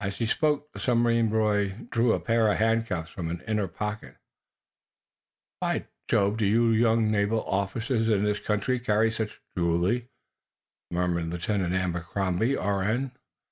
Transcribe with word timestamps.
As 0.00 0.18
he 0.18 0.26
spoke, 0.26 0.70
the 0.72 0.78
submarine 0.78 1.28
boy 1.28 1.70
drew 1.90 2.12
a 2.12 2.20
pair 2.20 2.52
of 2.52 2.58
handcuffs 2.58 3.10
from 3.10 3.28
an 3.28 3.42
inner 3.48 3.66
pocket. 3.66 4.16
"By 5.60 5.86
Jove, 6.06 6.36
do 6.36 6.96
naval 7.00 7.48
youngsters 7.66 8.08
in 8.08 8.22
this 8.22 8.38
country 8.38 8.78
carry 8.78 9.10
such 9.10 9.40
jewelry?" 9.58 10.10
murmured 10.92 11.30
Lieutenant 11.30 11.74
Abercrombie, 11.74 12.56
R.N. 12.56 13.10